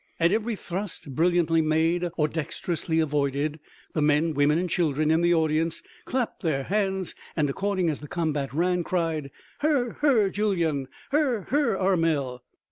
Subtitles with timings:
[0.19, 3.59] At every thrust, brilliantly made, or dexterously avoided,
[3.93, 8.07] the men, women and children in the audience clapped their hands, and according as the
[8.07, 9.29] combat ran, cried:
[9.59, 9.93] "Her...
[10.01, 10.31] her...
[10.31, 11.41] Julyan!" "Her...
[11.51, 11.77] her...
[11.77, 12.41] Armel!"